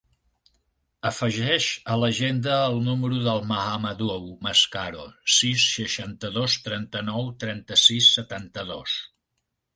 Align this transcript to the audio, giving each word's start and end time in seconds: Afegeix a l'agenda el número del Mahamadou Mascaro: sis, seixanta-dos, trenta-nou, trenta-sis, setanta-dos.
Afegeix 1.09 1.67
a 1.95 1.97
l'agenda 2.03 2.55
el 2.69 2.77
número 2.87 3.19
del 3.27 3.45
Mahamadou 3.51 4.25
Mascaro: 4.49 5.05
sis, 5.35 5.67
seixanta-dos, 5.75 6.57
trenta-nou, 6.71 7.31
trenta-sis, 7.47 8.11
setanta-dos. 8.19 8.99